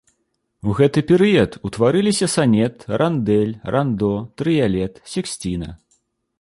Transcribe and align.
У 0.69 0.71
гэты 0.77 1.03
перыяд 1.11 1.51
утварыліся 1.69 2.27
санет, 2.37 2.87
рандэль, 3.03 3.53
рандо, 3.77 4.13
трыялет, 4.41 4.93
сексціна. 5.17 5.69